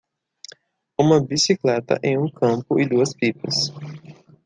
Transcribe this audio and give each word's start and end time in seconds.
Uma 0.97 1.19
bicicleta 1.23 1.99
em 2.01 2.17
um 2.17 2.27
campo 2.27 2.79
e 2.79 2.89
duas 2.89 3.13
pipas 3.13 3.71